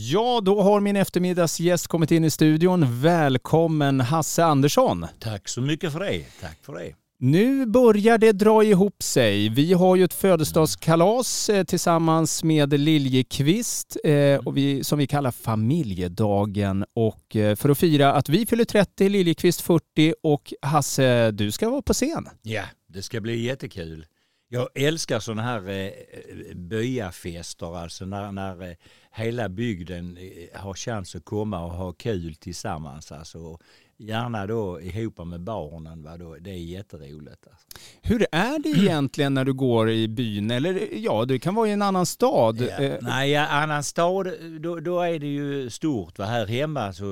[0.00, 3.00] Ja, då har min eftermiddagsgäst kommit in i studion.
[3.00, 5.06] Välkommen Hasse Andersson.
[5.18, 6.24] Tack så mycket för det.
[6.40, 6.94] Tack för det.
[7.18, 9.48] Nu börjar det dra ihop sig.
[9.48, 15.30] Vi har ju ett födelsedagskalas eh, tillsammans med Liljekvist eh, och vi, som vi kallar
[15.30, 16.84] familjedagen.
[16.94, 21.70] Och eh, för att fira att vi fyller 30, Liljekvist 40 och Hasse, du ska
[21.70, 22.28] vara på scen.
[22.42, 24.06] Ja, det ska bli jättekul.
[24.50, 28.76] Jag älskar sådana här eh, byafester, alltså när, när
[29.18, 33.12] hela bygden eh, har chans att komma och ha kul tillsammans.
[33.12, 33.58] Alltså,
[33.98, 36.02] gärna då ihop med barnen.
[36.02, 36.16] Va?
[36.16, 37.46] Då, det är jätteroligt.
[37.50, 37.66] Alltså.
[38.02, 40.50] Hur är det egentligen när du går i byn?
[40.50, 42.60] Eller ja, det kan vara i en annan stad.
[42.60, 42.84] Ja.
[42.84, 46.18] Eh, Nej, annan stad, då, då, är det ju stort.
[46.18, 46.24] Va?
[46.24, 47.04] Här hemma så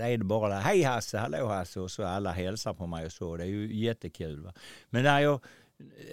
[0.00, 3.36] är det bara hej Hasse, hallå Hasse och så alla hälsar på mig och så.
[3.36, 4.40] Det är ju jättekul.
[4.40, 4.52] Va?
[4.90, 5.40] Men när jag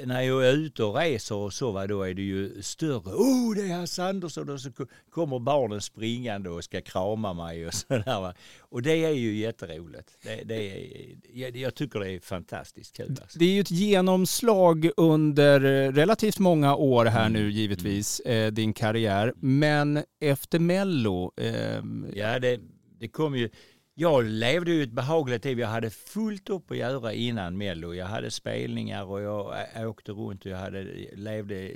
[0.05, 3.13] när jag är ute och reser och så, va, då är det ju större.
[3.13, 4.49] Oh, det är Hasse Andersson!
[4.49, 4.70] Och så
[5.09, 8.21] kommer barnen springande och ska krama mig och sådär.
[8.21, 8.34] Va.
[8.59, 10.18] Och det är ju jätteroligt.
[10.23, 10.87] Det, det är,
[11.34, 13.18] jag, jag tycker det är fantastiskt kul.
[13.21, 13.40] Alltså.
[13.40, 15.59] Det är ju ett genomslag under
[15.91, 17.34] relativt många år här mm.
[17.34, 19.34] nu givetvis, eh, din karriär.
[19.40, 21.31] Men efter Mello?
[21.37, 21.84] Eh...
[22.13, 22.59] Ja, det,
[22.99, 23.49] det kom ju
[23.93, 25.59] jag levde ju ett behagligt liv.
[25.59, 27.93] Jag hade fullt upp att göra innan Mello.
[27.93, 29.55] Jag hade spelningar och jag
[29.89, 31.71] åkte runt och jag hade, levde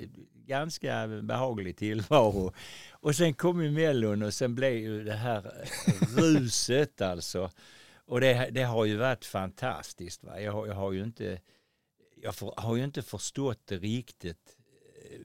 [0.45, 2.53] ganska behaglig tillvaro.
[2.91, 5.67] Och sen kom ju Mellon och sen blev ju det här
[6.17, 7.51] ruset alltså.
[8.05, 10.23] Och det, det har ju varit fantastiskt.
[10.23, 10.41] Va?
[10.41, 11.39] Jag, jag har ju inte,
[12.21, 14.57] jag för, har ju inte förstått det riktigt
[15.11, 15.19] eh,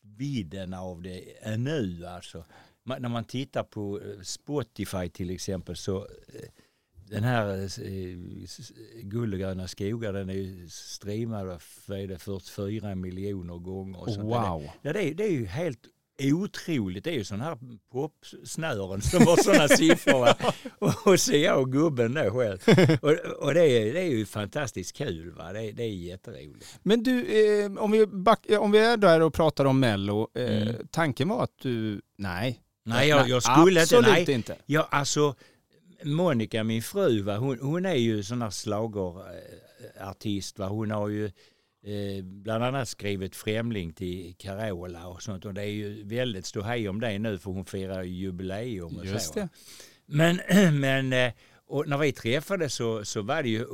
[0.00, 2.44] vidden av det ännu alltså
[2.84, 6.48] när man tittar på eh, Spotify till exempel så eh,
[7.08, 8.18] den här eh,
[9.02, 14.00] Guld och gröna skogar den är ju streamad för 44 miljoner gånger.
[14.00, 14.26] Och sånt.
[14.26, 14.70] wow!
[14.82, 15.80] Ja, det är, det är ju helt
[16.22, 17.04] otroligt.
[17.04, 17.58] Det är ju sådana här
[17.92, 20.28] popsnören som har sådana siffror.
[20.78, 22.58] Och, och så jag och gubben då själv.
[23.02, 23.10] Och,
[23.46, 25.30] och det, är, det är ju fantastiskt kul.
[25.30, 25.52] Va?
[25.52, 26.78] Det, det är jätteroligt.
[26.82, 30.28] Men du, eh, om, vi back, om vi är där och pratar om Mello.
[30.34, 30.88] Eh, mm.
[30.90, 34.10] Tanken var att du, nej, Nej, jag, jag skulle Absolut inte.
[34.10, 34.30] Nej.
[34.30, 34.56] inte.
[34.66, 35.34] Ja, alltså,
[36.04, 40.58] Monica, min fru, va, hon, hon är ju sån här slagerartist.
[40.58, 40.66] Va?
[40.66, 45.44] Hon har ju eh, bland annat skrivit Främling till Carola och sånt.
[45.44, 48.96] Och det är ju väldigt ståhej om det nu för hon firar jubileum.
[48.96, 49.48] Och Just så, det.
[50.06, 50.40] Men,
[50.80, 51.32] men eh,
[51.66, 53.64] och när vi träffades så, så var det ju,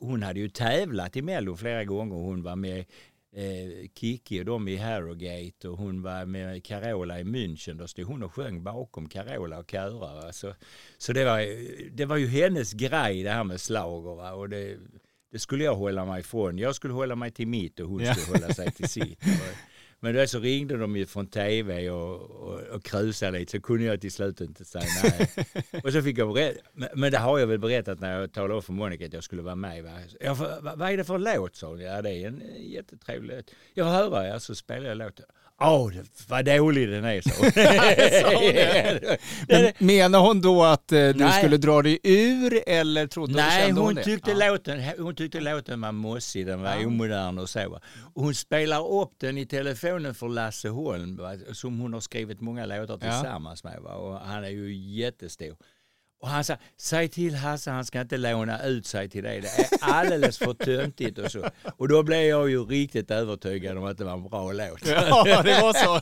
[0.00, 2.16] hon hade ju tävlat i Mello flera gånger.
[2.16, 2.84] Hon var med
[3.32, 7.74] eh, Kiki och de i Harrogate och hon var med Carola i München.
[7.74, 10.26] Då stod hon och sjöng bakom Carola och körar.
[10.26, 10.54] Alltså,
[10.98, 11.40] så det var,
[11.96, 14.34] det var ju hennes grej det här med slager.
[14.34, 14.78] Och det,
[15.32, 16.58] det skulle jag hålla mig ifrån.
[16.58, 19.18] Jag skulle hålla mig till mitt och hon skulle hålla sig till sitt.
[20.00, 23.84] Men då så ringde de ju från tv och, och, och krusade lite så kunde
[23.84, 25.30] jag till slut inte säga nej.
[25.84, 26.60] och så fick jag berätta,
[26.94, 29.42] men det har jag väl berättat när jag talade om för Monica att jag skulle
[29.42, 29.84] vara med.
[29.84, 29.90] Va?
[30.20, 31.80] Ja, för, vad är det för låt sa hon?
[31.80, 33.50] Ja det är en jättetrevlig låt.
[33.74, 35.26] Jag får höra, ja så spelar jag låten.
[35.60, 35.92] Åh, oh,
[36.28, 37.44] vad dålig den är, så.
[39.48, 41.38] Men menar hon då att eh, du Nej.
[41.38, 44.50] skulle dra dig ur eller trodde Nej, hon, hon tyckte ja.
[44.50, 46.86] låten, hon tyckte låten var mossig, den var ja.
[46.86, 47.80] omodern och så.
[48.14, 51.20] Och hon spelar upp den i telefonen för Lasse Holm,
[51.52, 53.70] som hon har skrivit många låtar tillsammans ja.
[53.70, 53.80] med.
[53.82, 53.94] Va?
[53.94, 55.56] Och han är ju jättestor.
[56.20, 59.40] Och han sa, säg till Hasse han ska inte låna ut sig till dig.
[59.40, 61.48] Det är alldeles för töntigt och så.
[61.76, 64.86] Och då blev jag ju riktigt övertygad om att det var en bra låt.
[64.86, 66.00] Ja, det var så.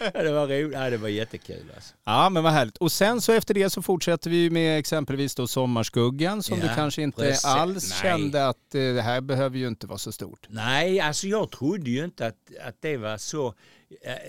[0.14, 0.72] ja, det var roligt.
[0.72, 1.94] Ja, det var jättekul alltså.
[2.04, 2.76] Ja, men vad härligt.
[2.76, 6.74] Och sen så efter det så fortsätter vi med exempelvis då Sommarskuggan som ja, du
[6.74, 7.44] kanske inte precis.
[7.44, 8.12] alls Nej.
[8.12, 10.46] kände att eh, det här behöver ju inte vara så stort.
[10.48, 12.36] Nej, alltså jag trodde ju inte att,
[12.66, 13.54] att det var så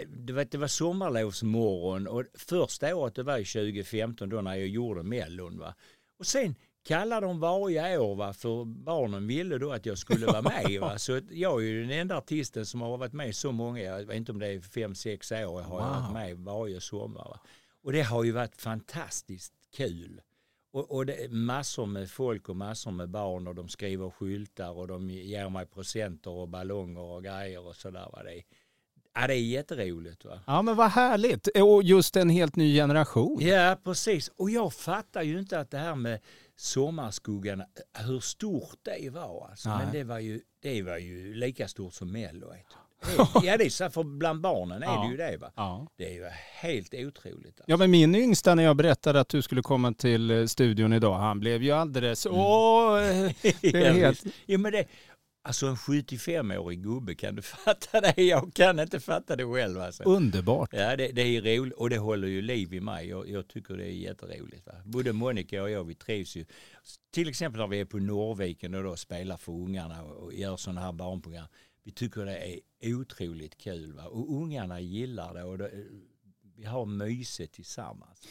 [0.08, 5.04] det var, det var sommarlovsmorgon och första året det var 2015 då när jag gjorde
[5.04, 5.60] Mellon.
[5.60, 5.76] Va?
[6.20, 8.34] Och sen kallade de varje år va?
[8.34, 10.80] för barnen ville då att jag skulle vara med.
[10.82, 10.98] Va?
[10.98, 14.16] Så jag är ju den enda artisten som har varit med så många, jag vet
[14.16, 15.80] inte om det är fem, sex år, jag har wow.
[15.80, 17.24] varit med varje sommar.
[17.24, 17.40] Va?
[17.84, 20.22] Och det har ju varit fantastiskt kul.
[20.72, 24.78] Och, och det är massor med folk och massor med barn och de skriver skyltar
[24.78, 28.10] och de ger mig presenter och ballonger och grejer och sådär.
[28.12, 28.24] Va?
[28.24, 28.44] Det
[29.22, 30.26] Ja, det är jätteroligt.
[30.26, 30.40] Va?
[30.48, 31.48] Ja, men vad härligt.
[31.48, 33.38] Och just en helt ny generation.
[33.42, 34.32] Ja, precis.
[34.38, 36.20] Och jag fattar ju inte att det här med
[36.56, 37.64] Sommarskuggan,
[37.94, 39.48] hur stort det var.
[39.50, 39.70] Alltså.
[39.70, 42.54] Men det var, ju, det var ju lika stort som Mello.
[43.44, 45.04] Ja, det är så för bland barnen är ja.
[45.04, 45.38] det ju det.
[45.38, 45.52] Va?
[45.56, 45.88] Ja.
[45.98, 47.46] Det är ju helt otroligt.
[47.46, 47.64] Alltså.
[47.66, 51.18] Ja, men min yngsta när jag berättade att du skulle komma till eh, studion idag,
[51.18, 52.26] han blev ju alldeles...
[52.26, 52.38] Mm.
[52.38, 52.98] Åh!
[53.62, 54.24] Det är helt...
[54.46, 54.86] ja, men det,
[55.42, 58.22] Alltså en 75-årig gubbe, kan du fatta det?
[58.24, 59.80] Jag kan inte fatta det själv.
[59.80, 60.04] Alltså.
[60.04, 60.70] Underbart.
[60.74, 63.08] Ja, det, det är roligt och det håller ju liv i mig.
[63.08, 64.68] Jag, jag tycker det är jätteroligt.
[64.68, 64.74] Va?
[64.86, 66.46] Både Monica och jag, vi trivs ju.
[67.12, 70.58] Till exempel när vi är på Norrviken och då spelar för ungarna och, och gör
[70.58, 71.48] sådana här barnprogram.
[71.84, 73.94] Vi tycker det är otroligt kul.
[73.94, 74.06] Va?
[74.06, 75.72] Och ungarna gillar det och det,
[76.56, 78.28] vi har mysigt tillsammans.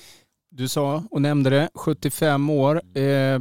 [0.51, 2.77] Du sa och nämnde det, 75 år.
[2.97, 3.41] Eh,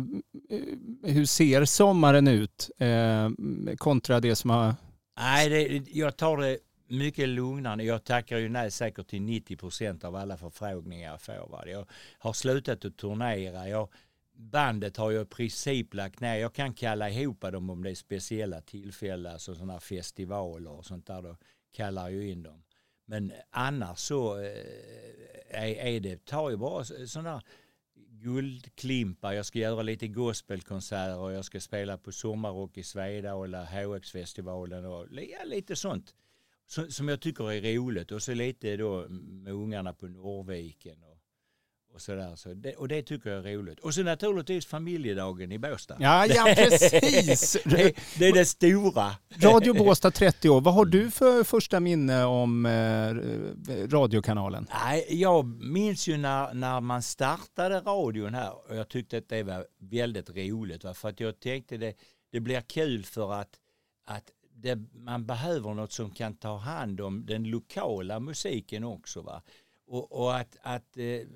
[1.04, 3.30] hur ser sommaren ut eh,
[3.78, 4.76] kontra det som har...
[5.18, 6.58] Nej, det, jag tar det
[6.88, 7.84] mycket lugnare.
[7.84, 11.50] Jag tackar ju nej säkert till 90 procent av alla förfrågningar jag får.
[11.50, 11.64] Va?
[11.68, 11.86] Jag
[12.18, 13.70] har slutat att turnera.
[13.70, 13.90] Jag,
[14.34, 16.36] bandet har jag i princip lagt ner.
[16.36, 21.08] Jag kan kalla ihop dem om det är speciella tillfällen, alltså sådana festivaler och sånt
[21.08, 21.22] där.
[21.22, 21.36] Då
[21.72, 22.64] kallar jag in dem.
[23.10, 24.52] Men annars så eh,
[25.50, 27.42] är, är det, tar ju bara sådana
[28.10, 29.34] guldklimpar.
[29.34, 35.08] Jag ska göra lite gospelkonserter och jag ska spela på Sommarrock i Svedala, HX-festivalen och
[35.12, 36.16] ja, lite sånt
[36.68, 38.12] som jag tycker är roligt.
[38.12, 41.04] Och så lite då med ungarna på Norrviken.
[41.04, 41.17] Och,
[41.98, 42.36] och sådär.
[42.36, 43.80] Så det, och det tycker jag är roligt.
[43.80, 45.98] Och så naturligtvis familjedagen i Båstad.
[46.00, 47.58] Ja, ja precis.
[47.66, 49.12] det, det, är det stora.
[49.42, 50.62] Radio Båstad 30 år.
[50.62, 53.16] Vad har du för första minne om eh,
[53.88, 54.68] radiokanalen?
[54.86, 59.44] Nej, jag minns ju när, när man startade radion här och jag tyckte att det
[59.44, 60.84] var väldigt roligt.
[60.84, 60.94] Va?
[60.94, 61.94] För att jag tänkte det,
[62.32, 63.60] det blir kul för att,
[64.06, 69.22] att det, man behöver något som kan ta hand om den lokala musiken också.
[69.22, 69.42] Va?
[69.88, 71.28] Och, och att, att eh,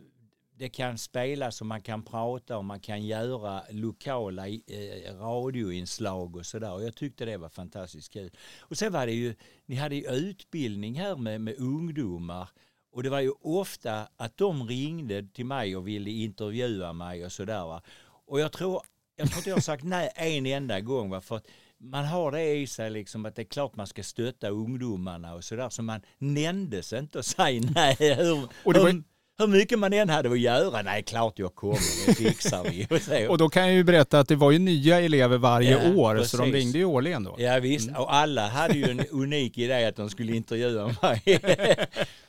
[0.62, 6.46] det kan spelas och man kan prata och man kan göra lokala eh, radioinslag och
[6.46, 6.74] sådär.
[6.74, 8.32] Och jag tyckte det var fantastiskt kul.
[8.60, 9.36] Och sen var det ju,
[9.66, 12.50] ni hade ju utbildning här med, med ungdomar
[12.92, 17.32] och det var ju ofta att de ringde till mig och ville intervjua mig och
[17.32, 17.82] sådär.
[18.28, 18.82] Och jag tror,
[19.16, 21.10] jag tror inte jag har sagt nej en enda gång.
[21.10, 21.22] Va?
[21.22, 21.48] För att
[21.78, 25.44] man har det i sig liksom att det är klart man ska stötta ungdomarna och
[25.44, 25.70] sådär.
[25.70, 27.96] Så man nämndes inte och säga nej.
[28.00, 29.04] Hur, och det var,
[29.42, 33.28] hur mycket man än hade att göra, nej klart jag kommer, det fixar vi.
[33.30, 36.16] och då kan jag ju berätta att det var ju nya elever varje ja, år,
[36.16, 36.32] precis.
[36.32, 37.36] så de ringde ju årligen då.
[37.38, 38.02] Ja visst, mm.
[38.02, 41.40] och alla hade ju en unik idé att de skulle intervjua mig.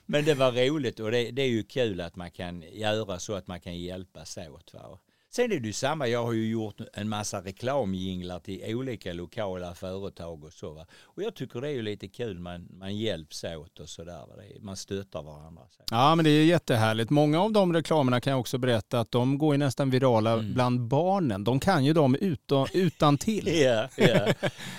[0.07, 3.35] Men det var roligt och det, det, är ju kul att man kan göra så
[3.35, 4.75] att man kan hjälpas åt.
[4.75, 4.99] Va?
[5.35, 9.75] Sen är det ju samma, jag har ju gjort en massa reklamjinglar till olika lokala
[9.75, 10.73] företag och så.
[10.73, 10.87] Va?
[11.03, 14.27] Och jag tycker det är ju lite kul, man, man hjälps åt och sådär.
[14.61, 15.63] Man stöttar varandra.
[15.71, 15.83] Så.
[15.91, 17.11] Ja men det är jättehärligt.
[17.11, 20.55] Många av de reklamerna kan jag också berätta att de går ju nästan virala mm.
[20.55, 21.45] bland barnen.
[21.45, 23.47] De kan ju dem utan, utan till.
[23.63, 24.33] ja, ja.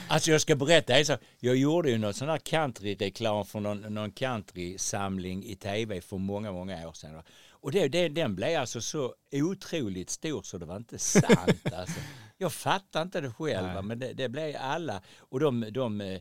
[0.07, 4.11] Alltså jag ska berätta, alltså, jag gjorde ju någon sån här countryreklam för någon, någon
[4.11, 7.21] countrysamling i tv för många, många år sedan.
[7.63, 11.73] Och det, det, den blev alltså så otroligt stor så det var inte sant.
[11.73, 11.99] Alltså.
[12.37, 15.01] Jag fattar inte det själv, men det, det blev alla.
[15.17, 16.19] Och de, de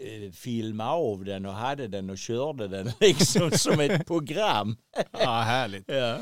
[0.00, 4.76] eh, eh, filmade av den och hade den och körde den liksom som ett program.
[5.12, 5.84] Ja, härligt.
[5.86, 6.18] Ja.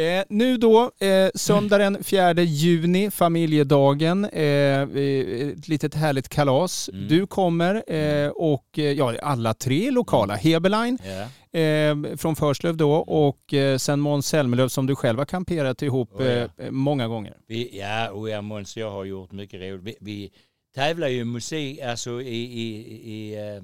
[0.00, 6.90] Eh, nu då, eh, söndag den 4 juni, familjedagen, eh, ett litet härligt kalas.
[6.92, 7.08] Mm.
[7.08, 10.52] Du kommer eh, och ja, alla tre lokala, mm.
[10.52, 15.26] Heberlein, yeah eh, från Förslöv då och eh, sen Måns Zelmerlöw som du själv har
[15.26, 16.48] kamperat ihop oh, ja.
[16.58, 17.36] eh, många gånger.
[17.46, 19.84] Vi, ja, och ja, Måns jag har gjort mycket roligt.
[19.84, 20.32] Vi, vi
[20.74, 23.62] tävlar ju musik, alltså i, i, i eh,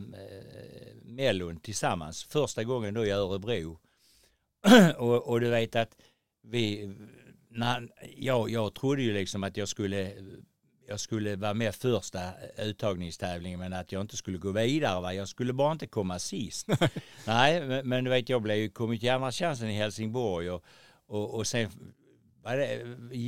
[1.05, 2.25] Mellon tillsammans.
[2.25, 3.79] Första gången då i Örebro.
[4.97, 5.97] och, och du vet att
[6.43, 6.94] vi,
[7.49, 10.12] när, jag, jag trodde ju liksom att jag skulle
[10.88, 12.21] jag skulle vara med första
[12.59, 15.00] uttagningstävlingen men att jag inte skulle gå vidare.
[15.00, 15.14] Va?
[15.14, 16.69] Jag skulle bara inte komma sist.
[17.26, 20.64] Nej, men, men du vet jag blev ju kommit till andra chansen i Helsingborg och,
[21.07, 21.71] och, och sen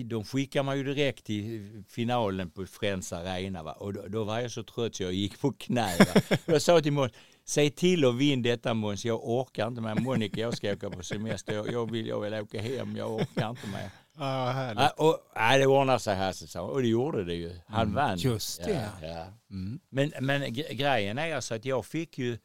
[0.04, 3.72] de skickar man ju direkt till finalen på Friends Arena va?
[3.72, 5.96] och då, då, var jag så trött så jag gick på knä.
[5.98, 6.36] Va?
[6.46, 7.12] Jag sa till Måns,
[7.44, 11.02] säg till och vinn detta Måns, jag orkar inte med Monica, jag ska åka på
[11.02, 13.90] semester, jag, jag, vill, jag vill åka hem, jag orkar inte mer.
[14.18, 14.82] Ja, härligt.
[14.82, 17.52] Ja, och, ja, det ordnar sig Hasse, och det gjorde det ju.
[17.66, 18.18] Han mm, vann.
[18.18, 18.88] Just det.
[19.00, 19.26] Ja, ja.
[19.50, 19.80] Mm.
[19.90, 22.38] Men, men grejen är alltså att jag fick ju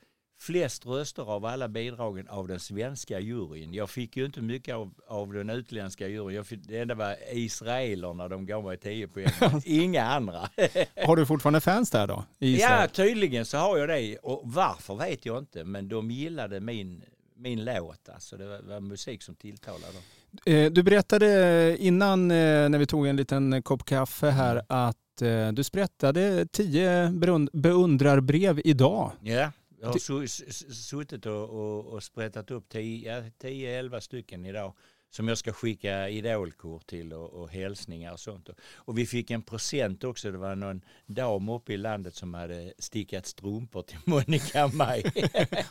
[0.45, 3.73] flest röster av alla bidragen av den svenska juryn.
[3.73, 6.35] Jag fick ju inte mycket av, av den utländska juryn.
[6.35, 9.27] Jag fick, det enda var israelerna, de gav mig 10 poäng.
[9.65, 10.39] Inga andra.
[11.05, 12.25] har du fortfarande fans där då?
[12.39, 14.17] Ja, tydligen så har jag det.
[14.17, 17.03] Och varför vet jag inte, men de gillade min,
[17.35, 18.09] min låt.
[18.09, 20.03] Alltså det var, var musik som tilltalade dem.
[20.45, 24.65] Eh, du berättade innan eh, när vi tog en liten kopp kaffe här mm.
[24.67, 27.09] att eh, du sprättade tio
[27.53, 29.12] beundrarbrev idag.
[29.21, 29.51] Ja,
[29.83, 30.27] jag har
[30.73, 34.73] suttit och, och, och sprättat upp 10-11 stycken idag.
[35.09, 38.49] som jag ska skicka idolkort till och, och hälsningar och sånt.
[38.75, 40.31] Och vi fick en present också.
[40.31, 45.03] Det var någon dam uppe i landet som hade stickat strumpor till Monica Maj.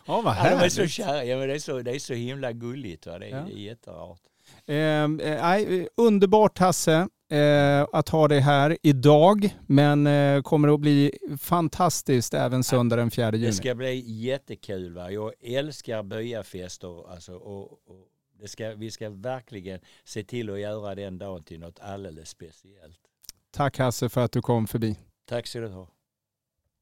[0.07, 1.25] ja, vad ja, de är så kära.
[1.25, 3.07] Ja, men det, är så, det är så himla gulligt.
[3.07, 3.19] Va?
[3.19, 3.49] Det, är, ja.
[3.49, 4.32] jätterart.
[4.67, 11.13] Ehm, eh, underbart Hasse eh, att ha dig här idag, men eh, kommer att bli
[11.39, 13.47] fantastiskt även söndag den 4 juni.
[13.47, 14.95] Det ska bli jättekul.
[14.95, 15.11] Va?
[15.11, 18.09] Jag älskar byafester alltså, och, och
[18.41, 22.99] det ska, vi ska verkligen se till att göra den dagen till något alldeles speciellt.
[23.51, 24.97] Tack Hasse för att du kom förbi.
[25.25, 25.89] Tack så du ha.